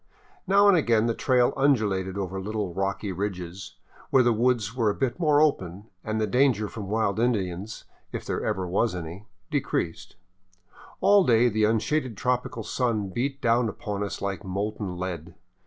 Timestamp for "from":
6.67-6.87